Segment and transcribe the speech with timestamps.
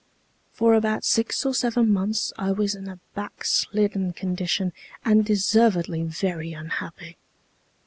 [0.51, 4.73] For about six or seven months I was in a backslidden condition,
[5.05, 7.17] and deservedly very unhappy.